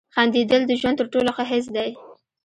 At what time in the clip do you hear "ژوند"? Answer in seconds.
0.79-0.97